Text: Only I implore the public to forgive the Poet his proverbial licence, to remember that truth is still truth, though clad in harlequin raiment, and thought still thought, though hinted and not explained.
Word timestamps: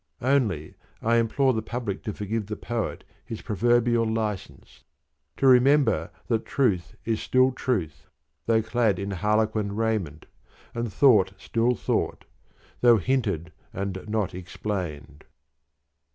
Only 0.23 0.73
I 1.03 1.17
implore 1.17 1.53
the 1.53 1.61
public 1.61 2.01
to 2.05 2.11
forgive 2.15 2.47
the 2.47 2.55
Poet 2.55 3.03
his 3.23 3.43
proverbial 3.43 4.03
licence, 4.03 4.83
to 5.37 5.45
remember 5.45 6.09
that 6.27 6.43
truth 6.43 6.95
is 7.05 7.21
still 7.21 7.51
truth, 7.51 8.07
though 8.47 8.63
clad 8.63 8.97
in 8.97 9.11
harlequin 9.11 9.75
raiment, 9.75 10.25
and 10.73 10.91
thought 10.91 11.33
still 11.37 11.75
thought, 11.75 12.25
though 12.79 12.97
hinted 12.97 13.51
and 13.73 14.03
not 14.07 14.33
explained. 14.33 15.23